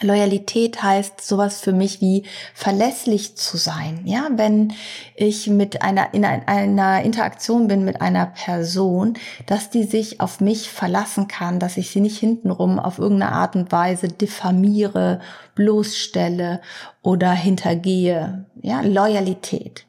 [0.01, 4.01] Loyalität heißt sowas für mich wie verlässlich zu sein.
[4.05, 4.73] Ja, wenn
[5.15, 10.69] ich mit einer in einer Interaktion bin mit einer Person, dass die sich auf mich
[10.69, 15.21] verlassen kann, dass ich sie nicht hintenrum auf irgendeine Art und Weise diffamiere,
[15.55, 16.61] bloßstelle
[17.01, 18.45] oder hintergehe.
[18.61, 19.85] Ja, Loyalität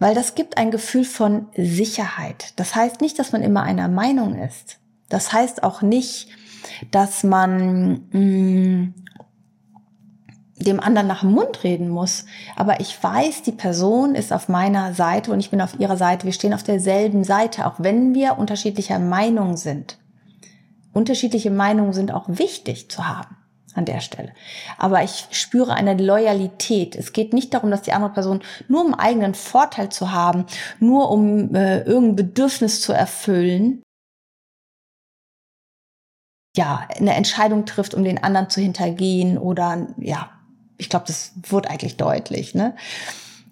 [0.00, 2.54] weil das gibt ein Gefühl von Sicherheit.
[2.56, 4.78] Das heißt nicht, dass man immer einer Meinung ist.
[5.10, 6.28] Das heißt auch nicht,
[6.90, 8.94] dass man mh, mm,
[10.64, 12.26] dem anderen nach dem Mund reden muss.
[12.56, 16.26] Aber ich weiß, die Person ist auf meiner Seite und ich bin auf ihrer Seite.
[16.26, 19.98] Wir stehen auf derselben Seite, auch wenn wir unterschiedlicher Meinung sind.
[20.92, 23.36] Unterschiedliche Meinungen sind auch wichtig zu haben
[23.74, 24.32] an der Stelle.
[24.78, 26.96] Aber ich spüre eine Loyalität.
[26.96, 30.46] Es geht nicht darum, dass die andere Person nur um eigenen Vorteil zu haben,
[30.80, 33.82] nur um äh, irgendein Bedürfnis zu erfüllen,
[36.56, 40.30] ja, eine Entscheidung trifft, um den anderen zu hintergehen oder ja,
[40.78, 42.74] ich glaube, das wird eigentlich deutlich, ne?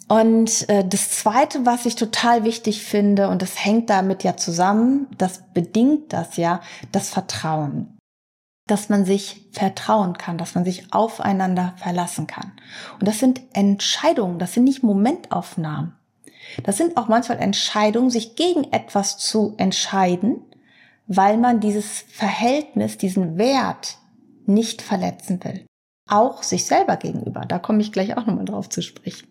[0.09, 5.07] Und äh, das Zweite, was ich total wichtig finde, und das hängt damit ja zusammen,
[5.19, 7.99] das bedingt das ja, das Vertrauen
[8.69, 12.53] dass man sich vertrauen kann, dass man sich aufeinander verlassen kann.
[13.01, 15.95] Und das sind Entscheidungen, das sind nicht Momentaufnahmen.
[16.63, 20.43] Das sind auch manchmal Entscheidungen, sich gegen etwas zu entscheiden,
[21.09, 23.99] weil man dieses Verhältnis, diesen Wert
[24.47, 25.67] nicht verletzen will.
[26.07, 27.41] Auch sich selber gegenüber.
[27.41, 29.29] Da komme ich gleich auch nochmal drauf zu sprechen.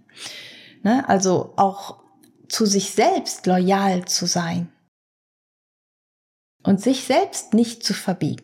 [0.83, 1.07] Ne?
[1.07, 2.03] Also auch
[2.49, 4.71] zu sich selbst loyal zu sein.
[6.63, 8.43] Und sich selbst nicht zu verbiegen.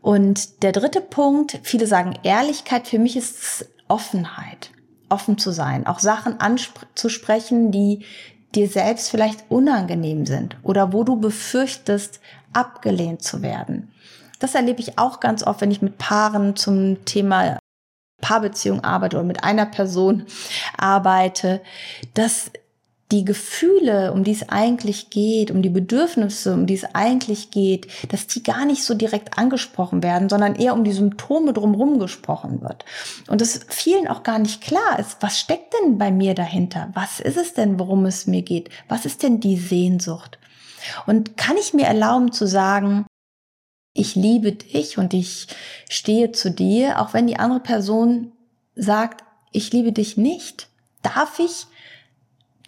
[0.00, 4.70] Und der dritte Punkt, viele sagen Ehrlichkeit, für mich ist Offenheit,
[5.08, 8.04] offen zu sein, auch Sachen anzusprechen, die
[8.54, 12.20] dir selbst vielleicht unangenehm sind oder wo du befürchtest,
[12.52, 13.92] abgelehnt zu werden.
[14.38, 17.58] Das erlebe ich auch ganz oft, wenn ich mit Paaren zum Thema
[18.20, 20.24] Paarbeziehung arbeite oder mit einer Person
[20.76, 21.60] arbeite,
[22.14, 22.50] dass
[23.12, 27.86] die Gefühle, um die es eigentlich geht, um die Bedürfnisse, um die es eigentlich geht,
[28.10, 32.62] dass die gar nicht so direkt angesprochen werden, sondern eher um die Symptome drumherum gesprochen
[32.62, 32.84] wird.
[33.28, 36.90] Und es vielen auch gar nicht klar ist, was steckt denn bei mir dahinter?
[36.94, 38.70] Was ist es denn, worum es mir geht?
[38.88, 40.38] Was ist denn die Sehnsucht?
[41.06, 43.06] Und kann ich mir erlauben zu sagen,
[43.92, 45.46] ich liebe dich und ich
[45.88, 48.32] stehe zu dir, auch wenn die andere Person
[48.74, 50.68] sagt, ich liebe dich nicht?
[51.02, 51.66] Darf ich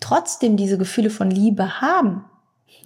[0.00, 2.24] trotzdem diese Gefühle von Liebe haben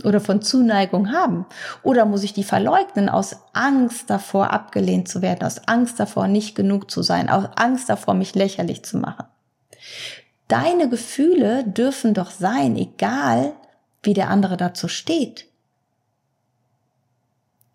[0.04, 1.46] oder von Zuneigung haben?
[1.82, 6.54] Oder muss ich die verleugnen aus Angst davor, abgelehnt zu werden, aus Angst davor, nicht
[6.54, 9.26] genug zu sein, aus Angst davor, mich lächerlich zu machen?
[10.48, 13.52] Deine Gefühle dürfen doch sein, egal
[14.02, 15.49] wie der andere dazu steht.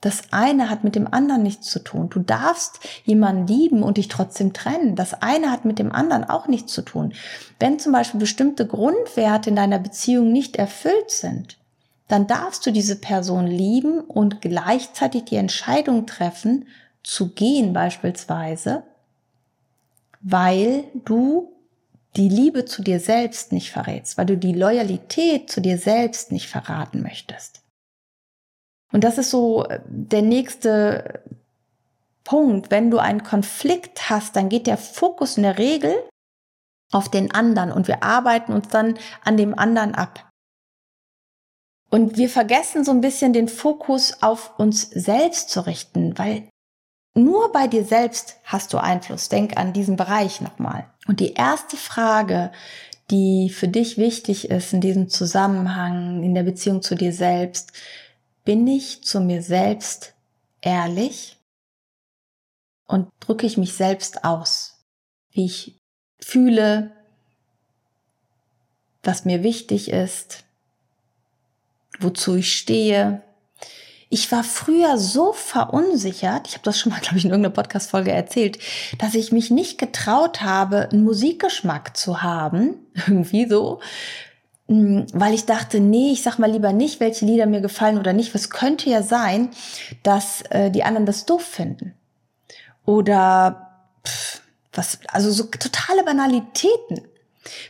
[0.05, 2.11] Das eine hat mit dem anderen nichts zu tun.
[2.11, 4.95] Du darfst jemanden lieben und dich trotzdem trennen.
[4.95, 7.15] Das eine hat mit dem anderen auch nichts zu tun.
[7.59, 11.57] Wenn zum Beispiel bestimmte Grundwerte in deiner Beziehung nicht erfüllt sind,
[12.07, 16.67] dann darfst du diese Person lieben und gleichzeitig die Entscheidung treffen,
[17.01, 18.83] zu gehen beispielsweise,
[20.21, 21.51] weil du
[22.15, 26.47] die Liebe zu dir selbst nicht verrätst, weil du die Loyalität zu dir selbst nicht
[26.47, 27.64] verraten möchtest.
[28.91, 31.21] Und das ist so äh, der nächste
[32.23, 35.93] Punkt, wenn du einen Konflikt hast, dann geht der Fokus in der Regel
[36.91, 40.29] auf den anderen und wir arbeiten uns dann an dem anderen ab.
[41.89, 46.49] Und wir vergessen so ein bisschen den Fokus auf uns selbst zu richten, weil
[47.13, 49.29] nur bei dir selbst hast du Einfluss.
[49.29, 50.89] Denk an diesen Bereich nochmal.
[51.07, 52.51] Und die erste Frage,
[53.11, 57.71] die für dich wichtig ist in diesem Zusammenhang, in der Beziehung zu dir selbst,
[58.45, 60.13] bin ich zu mir selbst
[60.61, 61.37] ehrlich
[62.87, 64.85] und drücke ich mich selbst aus,
[65.31, 65.81] wie ich
[66.19, 66.91] fühle,
[69.03, 70.43] was mir wichtig ist,
[71.99, 73.21] wozu ich stehe.
[74.09, 78.11] Ich war früher so verunsichert, ich habe das schon mal, glaube ich, in irgendeiner Podcast-Folge
[78.11, 78.59] erzählt,
[78.99, 83.81] dass ich mich nicht getraut habe, einen Musikgeschmack zu haben, irgendwie so,
[84.67, 88.33] weil ich dachte, nee, ich sag mal lieber nicht, welche Lieder mir gefallen oder nicht.
[88.33, 89.49] Was könnte ja sein,
[90.01, 91.93] dass äh, die anderen das doof finden.
[92.85, 94.41] Oder pff,
[94.73, 97.01] was, also so totale Banalitäten.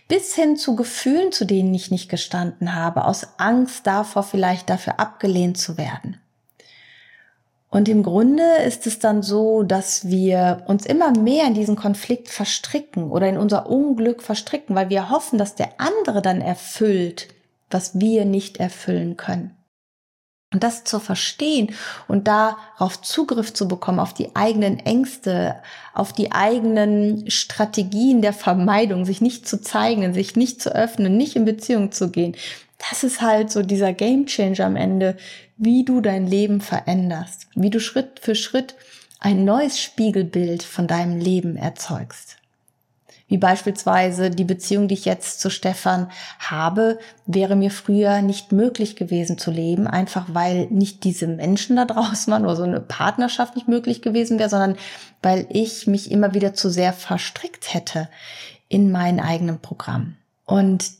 [0.07, 5.01] Bis hin zu Gefühlen, zu denen ich nicht gestanden habe, aus Angst davor, vielleicht dafür
[5.01, 6.21] abgelehnt zu werden.
[7.69, 12.29] Und im Grunde ist es dann so, dass wir uns immer mehr in diesen Konflikt
[12.29, 17.27] verstricken oder in unser Unglück verstricken, weil wir hoffen, dass der andere dann erfüllt,
[17.69, 19.55] was wir nicht erfüllen können.
[20.53, 21.73] Und das zu verstehen
[22.07, 25.57] und darauf Zugriff zu bekommen, auf die eigenen Ängste,
[25.93, 31.35] auf die eigenen Strategien der Vermeidung, sich nicht zu zeigen, sich nicht zu öffnen, nicht
[31.35, 32.37] in Beziehung zu gehen,
[32.77, 35.17] das ist halt so dieser Game Changer am Ende,
[35.57, 38.75] wie du dein Leben veränderst, wie du Schritt für Schritt
[39.19, 42.37] ein neues Spiegelbild von deinem Leben erzeugst.
[43.27, 48.95] Wie beispielsweise die Beziehung, die ich jetzt zu Stefan habe, wäre mir früher nicht möglich
[48.95, 53.55] gewesen zu leben, einfach weil nicht diese Menschen da draußen waren oder so eine Partnerschaft
[53.55, 54.77] nicht möglich gewesen wäre, sondern
[55.23, 58.09] weil ich mich immer wieder zu sehr verstrickt hätte
[58.67, 60.17] in mein eigenen Programm.
[60.45, 60.91] Und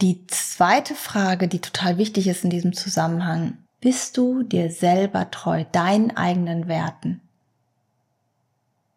[0.00, 5.64] die zweite Frage, die total wichtig ist in diesem Zusammenhang, bist du dir selber treu,
[5.72, 7.22] deinen eigenen Werten?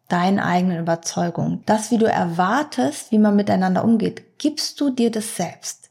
[0.08, 1.62] deinen eigenen Überzeugungen.
[1.66, 5.90] Das, wie du erwartest, wie man miteinander umgeht, gibst du dir das selbst.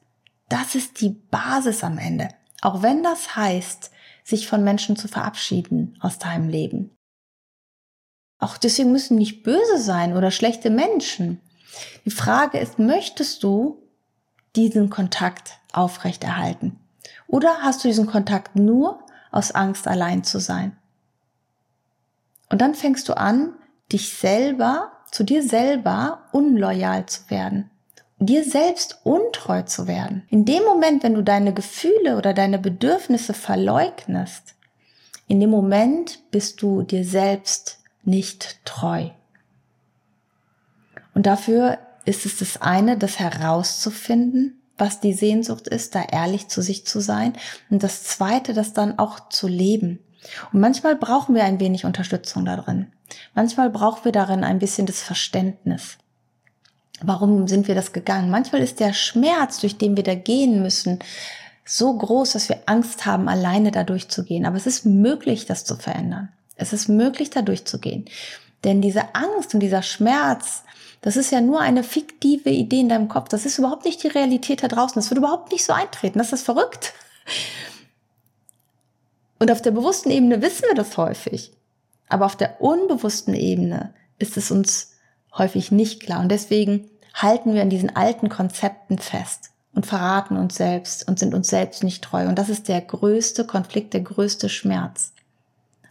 [0.50, 2.30] Das ist die Basis am Ende.
[2.62, 3.92] Auch wenn das heißt,
[4.24, 6.92] sich von Menschen zu verabschieden aus deinem Leben.
[8.40, 11.42] Auch deswegen müssen nicht böse sein oder schlechte Menschen.
[12.06, 13.83] Die Frage ist, möchtest du
[14.56, 16.80] diesen Kontakt aufrechterhalten?
[17.28, 19.00] Oder hast du diesen Kontakt nur
[19.32, 20.78] aus Angst, allein zu sein?
[22.50, 23.54] Und dann fängst du an,
[23.92, 27.70] dich selber, zu dir selber unloyal zu werden,
[28.20, 30.24] dir selbst untreu zu werden.
[30.30, 34.56] In dem Moment, wenn du deine Gefühle oder deine Bedürfnisse verleugnest,
[35.28, 39.10] in dem Moment bist du dir selbst nicht treu.
[41.14, 46.62] Und dafür ist es das eine, das herauszufinden, was die Sehnsucht ist, da ehrlich zu
[46.62, 47.34] sich zu sein.
[47.70, 50.00] Und das zweite, das dann auch zu leben.
[50.52, 52.88] Und manchmal brauchen wir ein wenig Unterstützung da drin.
[53.36, 55.98] Manchmal brauchen wir darin ein bisschen das Verständnis.
[57.02, 58.30] Warum sind wir das gegangen?
[58.30, 61.00] Manchmal ist der Schmerz, durch den wir da gehen müssen,
[61.66, 64.46] so groß, dass wir Angst haben, alleine da durchzugehen.
[64.46, 66.30] Aber es ist möglich, das zu verändern.
[66.56, 68.06] Es ist möglich, da durchzugehen.
[68.64, 70.64] Denn diese Angst und dieser Schmerz,
[71.02, 73.30] das ist ja nur eine fiktive Idee in deinem Kopf.
[73.30, 74.96] Das ist überhaupt nicht die Realität da draußen.
[74.96, 76.18] Das wird überhaupt nicht so eintreten.
[76.18, 76.94] Das ist verrückt.
[79.40, 81.52] Und auf der bewussten Ebene wissen wir das häufig.
[82.08, 84.94] Aber auf der unbewussten Ebene ist es uns
[85.38, 86.22] häufig nicht klar.
[86.22, 91.34] Und deswegen halten wir an diesen alten Konzepten fest und verraten uns selbst und sind
[91.34, 92.28] uns selbst nicht treu.
[92.28, 95.12] Und das ist der größte Konflikt, der größte Schmerz.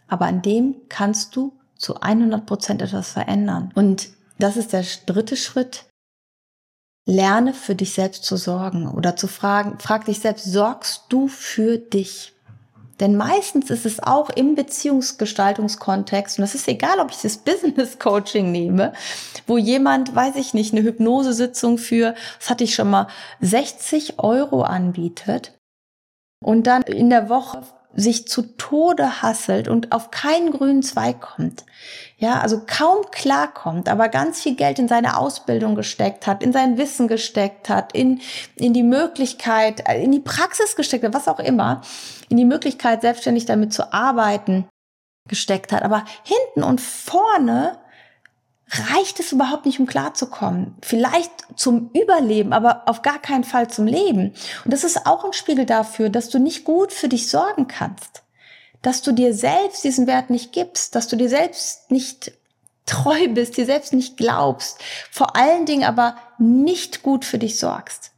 [0.07, 1.53] Aber an dem kannst du
[1.83, 3.71] zu 100 Prozent etwas verändern.
[3.75, 5.85] Und das ist der dritte Schritt.
[7.05, 11.77] Lerne für dich selbst zu sorgen oder zu fragen, frag dich selbst, sorgst du für
[11.77, 12.33] dich?
[12.99, 17.99] Denn meistens ist es auch im Beziehungsgestaltungskontext, und das ist egal, ob ich das Business
[17.99, 18.93] Coaching nehme,
[19.47, 23.07] wo jemand, weiß ich nicht, eine Hypnosesitzung für, das hatte ich schon mal,
[23.41, 25.57] 60 Euro anbietet
[26.41, 27.63] und dann in der Woche
[27.95, 31.63] sich zu Tode hasselt und auf keinen grünen Zweig kommt.
[32.17, 36.77] Ja, also kaum klarkommt, aber ganz viel Geld in seine Ausbildung gesteckt hat, in sein
[36.77, 38.21] Wissen gesteckt hat, in,
[38.55, 41.81] in die Möglichkeit, in die Praxis gesteckt hat, was auch immer,
[42.29, 44.67] in die Möglichkeit, selbstständig damit zu arbeiten,
[45.27, 45.83] gesteckt hat.
[45.83, 47.77] Aber hinten und vorne
[48.91, 50.75] reicht es überhaupt nicht, um klarzukommen.
[50.81, 54.33] Vielleicht zum Überleben, aber auf gar keinen Fall zum Leben.
[54.65, 58.23] Und das ist auch ein Spiegel dafür, dass du nicht gut für dich sorgen kannst.
[58.83, 62.33] dass du dir selbst diesen Wert nicht gibst, dass du dir selbst nicht
[62.85, 68.12] treu bist, dir selbst nicht glaubst, vor allen Dingen aber nicht gut für dich sorgst.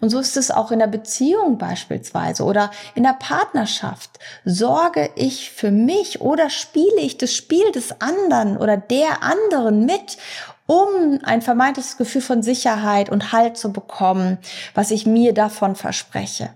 [0.00, 4.18] Und so ist es auch in der Beziehung beispielsweise oder in der Partnerschaft.
[4.44, 10.18] Sorge ich für mich oder spiele ich das Spiel des anderen oder der anderen mit,
[10.66, 14.38] um ein vermeintliches Gefühl von Sicherheit und Halt zu bekommen,
[14.74, 16.50] was ich mir davon verspreche.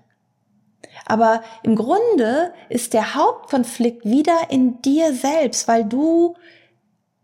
[1.07, 6.37] Aber im Grunde ist der Hauptkonflikt wieder in dir selbst, weil du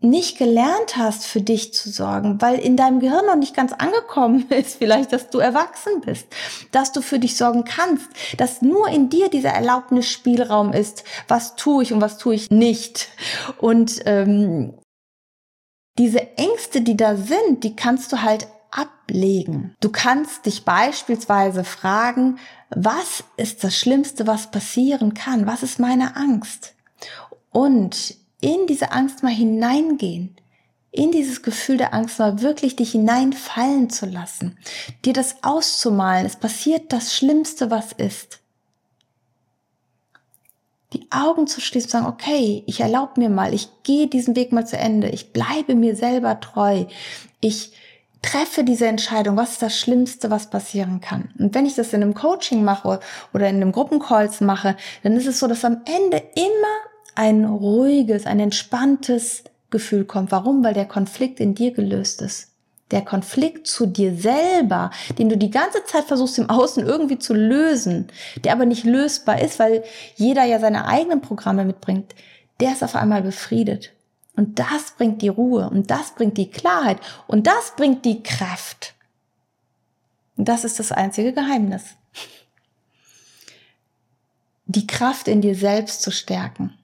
[0.01, 4.47] nicht gelernt hast, für dich zu sorgen, weil in deinem Gehirn noch nicht ganz angekommen
[4.51, 6.27] ist, vielleicht, dass du erwachsen bist,
[6.71, 8.07] dass du für dich sorgen kannst,
[8.37, 13.09] dass nur in dir dieser Erlaubnisspielraum ist, was tue ich und was tue ich nicht.
[13.59, 14.75] Und ähm,
[15.99, 19.75] diese Ängste, die da sind, die kannst du halt ablegen.
[19.81, 22.39] Du kannst dich beispielsweise fragen,
[22.71, 25.47] was ist das Schlimmste, was passieren kann?
[25.47, 26.75] Was ist meine Angst?
[27.51, 30.37] Und in diese Angst mal hineingehen,
[30.91, 34.57] in dieses Gefühl der Angst mal wirklich dich hineinfallen zu lassen,
[35.05, 38.41] dir das auszumalen, es passiert das Schlimmste, was ist.
[40.95, 44.53] Die Augen zu schließen und sagen, okay, ich erlaube mir mal, ich gehe diesen Weg
[44.53, 46.87] mal zu Ende, ich bleibe mir selber treu,
[47.41, 47.73] ich
[48.23, 51.33] treffe diese Entscheidung, was ist das Schlimmste, was passieren kann.
[51.39, 53.01] Und wenn ich das in einem Coaching mache
[53.35, 56.88] oder in einem Gruppencalls mache, dann ist es so, dass am Ende immer
[57.19, 60.31] ein ruhiges, ein entspanntes Gefühl kommt.
[60.31, 60.63] Warum?
[60.63, 62.53] Weil der Konflikt in dir gelöst ist.
[62.93, 67.35] Der Konflikt zu dir selber, den du die ganze Zeit versuchst im Außen irgendwie zu
[67.35, 68.07] lösen,
[68.45, 69.83] der aber nicht lösbar ist, weil
[70.15, 72.15] jeder ja seine eigenen Programme mitbringt,
[72.61, 73.91] der ist auf einmal befriedet.
[74.37, 78.95] Und das bringt die Ruhe und das bringt die Klarheit und das bringt die Kraft.
[80.37, 81.83] Und das ist das einzige Geheimnis.
[84.67, 86.79] Die Kraft in dir selbst zu stärken.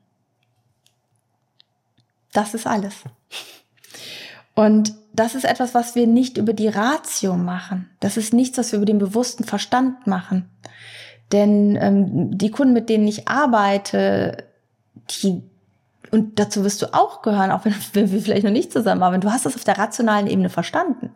[2.35, 2.95] Das ist alles.
[4.55, 7.89] Und das ist etwas, was wir nicht über die Ratio machen.
[8.01, 10.51] Das ist nichts, was wir über den bewussten Verstand machen.
[11.33, 14.45] Denn ähm, die Kunden, mit denen ich arbeite,
[15.09, 15.43] die
[16.11, 19.23] und dazu wirst du auch gehören, auch wenn, wenn wir vielleicht noch nicht zusammenarbeiten.
[19.23, 21.11] Du hast das auf der rationalen Ebene verstanden.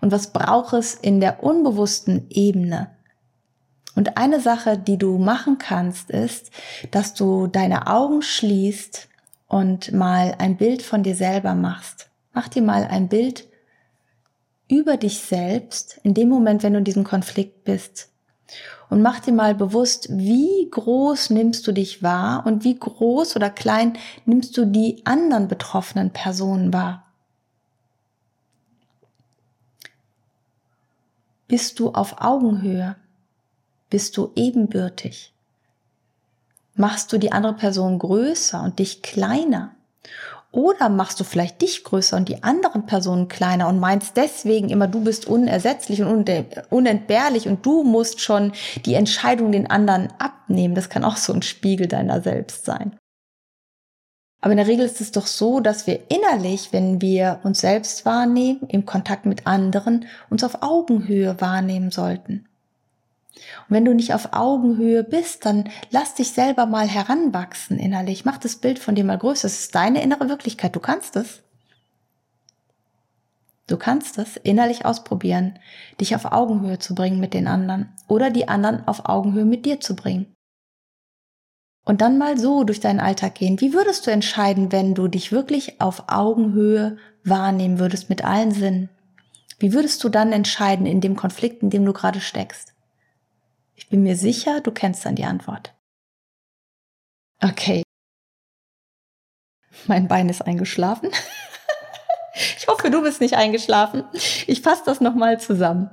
[0.00, 2.90] Und was braucht es in der unbewussten Ebene?
[3.94, 6.50] Und eine Sache, die du machen kannst, ist,
[6.90, 9.08] dass du deine Augen schließt
[9.52, 12.08] und mal ein Bild von dir selber machst.
[12.32, 13.46] Mach dir mal ein Bild
[14.66, 18.08] über dich selbst in dem Moment, wenn du in diesem Konflikt bist.
[18.88, 23.50] Und mach dir mal bewusst, wie groß nimmst du dich wahr und wie groß oder
[23.50, 27.12] klein nimmst du die anderen betroffenen Personen wahr.
[31.46, 32.96] Bist du auf Augenhöhe?
[33.90, 35.34] Bist du ebenbürtig?
[36.74, 39.74] Machst du die andere Person größer und dich kleiner?
[40.52, 44.86] Oder machst du vielleicht dich größer und die anderen Personen kleiner und meinst deswegen immer,
[44.86, 46.30] du bist unersetzlich und
[46.68, 48.52] unentbehrlich und du musst schon
[48.84, 50.74] die Entscheidung den anderen abnehmen.
[50.74, 52.96] Das kann auch so ein Spiegel deiner selbst sein.
[54.42, 58.04] Aber in der Regel ist es doch so, dass wir innerlich, wenn wir uns selbst
[58.04, 62.46] wahrnehmen, im Kontakt mit anderen, uns auf Augenhöhe wahrnehmen sollten.
[63.34, 68.24] Und wenn du nicht auf Augenhöhe bist, dann lass dich selber mal heranwachsen innerlich.
[68.24, 69.46] Mach das Bild von dir mal größer.
[69.46, 70.76] Es ist deine innere Wirklichkeit.
[70.76, 71.42] Du kannst es.
[73.68, 75.58] Du kannst es innerlich ausprobieren,
[76.00, 79.80] dich auf Augenhöhe zu bringen mit den anderen oder die anderen auf Augenhöhe mit dir
[79.80, 80.34] zu bringen.
[81.84, 83.60] Und dann mal so durch deinen Alltag gehen.
[83.60, 88.88] Wie würdest du entscheiden, wenn du dich wirklich auf Augenhöhe wahrnehmen würdest mit allen Sinnen?
[89.58, 92.71] Wie würdest du dann entscheiden in dem Konflikt, in dem du gerade steckst?
[93.82, 95.74] Ich bin mir sicher, du kennst dann die Antwort.
[97.42, 97.82] Okay.
[99.88, 101.10] Mein Bein ist eingeschlafen.
[102.56, 104.04] ich hoffe, du bist nicht eingeschlafen.
[104.46, 105.90] Ich fasse das nochmal zusammen.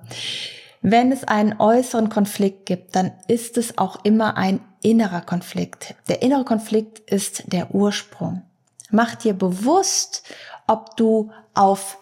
[0.84, 5.95] Wenn es einen äußeren Konflikt gibt, dann ist es auch immer ein innerer Konflikt.
[6.08, 8.43] Der innere Konflikt ist der Ursprung.
[8.91, 10.32] Mach dir bewusst,
[10.68, 11.97] ob du auf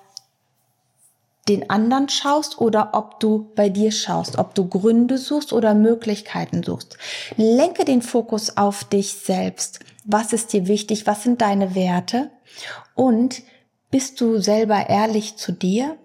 [1.47, 6.63] den anderen schaust oder ob du bei dir schaust, ob du Gründe suchst oder Möglichkeiten
[6.63, 6.97] suchst.
[7.37, 9.79] Lenke den Fokus auf dich selbst.
[10.05, 11.07] Was ist dir wichtig?
[11.07, 12.31] Was sind deine Werte?
[12.95, 13.43] Und
[13.91, 15.97] bist du selber ehrlich zu dir?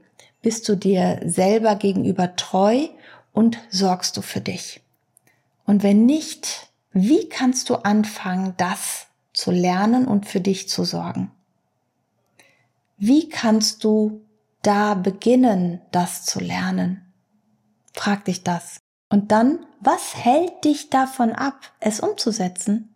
[0.42, 2.88] Bist du dir selber gegenüber treu
[3.32, 4.80] und sorgst du für dich?
[5.66, 11.30] Und wenn nicht, wie kannst du anfangen, das zu lernen und für dich zu sorgen?
[12.98, 14.20] Wie kannst du
[14.62, 17.12] da beginnen, das zu lernen?
[17.92, 18.80] Frag dich das.
[19.10, 22.94] Und dann, was hält dich davon ab, es umzusetzen?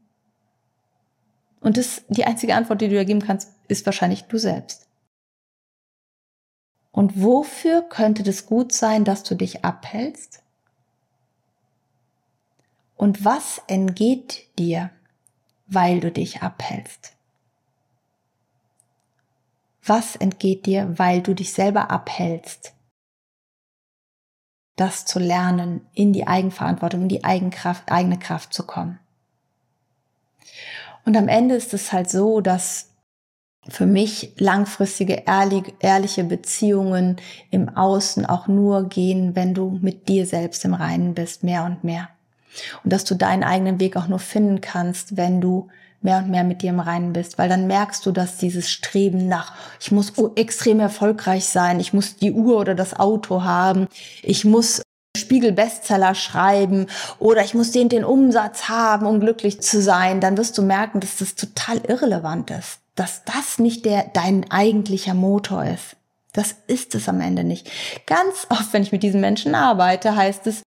[1.60, 4.88] Und das, die einzige Antwort, die du dir geben kannst, ist wahrscheinlich du selbst.
[6.92, 10.42] Und wofür könnte das gut sein, dass du dich abhältst?
[12.96, 14.90] Und was entgeht dir,
[15.66, 17.15] weil du dich abhältst?
[19.86, 22.74] Was entgeht dir, weil du dich selber abhältst?
[24.76, 28.98] Das zu lernen, in die Eigenverantwortung, in die Eigenkraft, eigene Kraft zu kommen.
[31.04, 32.90] Und am Ende ist es halt so, dass
[33.68, 37.16] für mich langfristige, ehrliche Beziehungen
[37.50, 41.84] im Außen auch nur gehen, wenn du mit dir selbst im Reinen bist, mehr und
[41.84, 42.08] mehr.
[42.84, 45.68] Und dass du deinen eigenen Weg auch nur finden kannst, wenn du
[46.02, 49.28] mehr und mehr mit dir im Reinen bist, weil dann merkst du, dass dieses Streben
[49.28, 53.88] nach, ich muss extrem erfolgreich sein, ich muss die Uhr oder das Auto haben,
[54.22, 54.82] ich muss
[55.16, 56.86] Spiegel Bestseller schreiben
[57.18, 61.00] oder ich muss den den Umsatz haben, um glücklich zu sein, dann wirst du merken,
[61.00, 65.96] dass das total irrelevant ist, dass das nicht der dein eigentlicher Motor ist.
[66.32, 67.70] Das ist es am Ende nicht.
[68.06, 70.62] Ganz oft, wenn ich mit diesen Menschen arbeite, heißt es,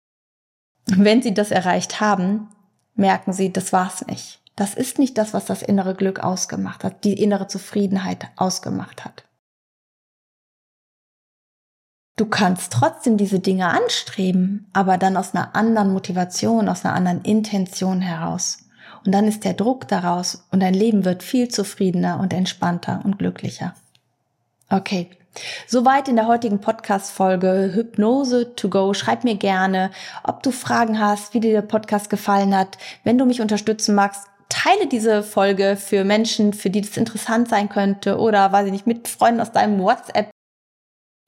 [0.86, 2.48] wenn sie das erreicht haben,
[2.94, 4.43] merken sie, das war's nicht.
[4.56, 9.24] Das ist nicht das, was das innere Glück ausgemacht hat, die innere Zufriedenheit ausgemacht hat.
[12.16, 17.22] Du kannst trotzdem diese Dinge anstreben, aber dann aus einer anderen Motivation, aus einer anderen
[17.22, 18.58] Intention heraus.
[19.04, 23.18] Und dann ist der Druck daraus und dein Leben wird viel zufriedener und entspannter und
[23.18, 23.74] glücklicher.
[24.70, 25.10] Okay.
[25.66, 28.94] Soweit in der heutigen Podcast-Folge Hypnose to go.
[28.94, 29.90] Schreib mir gerne,
[30.22, 32.78] ob du Fragen hast, wie dir der Podcast gefallen hat.
[33.02, 37.68] Wenn du mich unterstützen magst, teile diese Folge für Menschen, für die das interessant sein
[37.68, 40.30] könnte oder, weiß ich nicht, mit Freunden aus deinem WhatsApp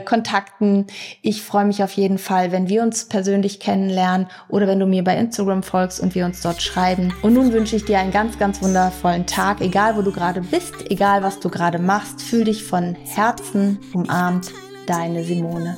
[0.05, 0.85] Kontakten.
[1.23, 5.03] Ich freue mich auf jeden Fall, wenn wir uns persönlich kennenlernen oder wenn du mir
[5.03, 7.13] bei Instagram folgst und wir uns dort schreiben.
[7.23, 10.91] Und nun wünsche ich dir einen ganz, ganz wundervollen Tag, egal wo du gerade bist,
[10.91, 12.21] egal was du gerade machst.
[12.21, 14.51] Fühl dich von Herzen umarmt,
[14.85, 15.77] deine Simone.